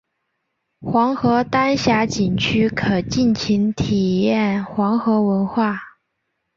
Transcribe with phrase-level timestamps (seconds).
[0.79, 5.79] 黄河丹霞景区可尽情体验黄河文化。